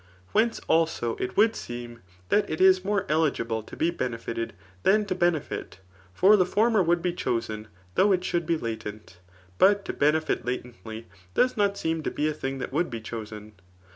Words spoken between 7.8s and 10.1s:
though it should be latent^ but to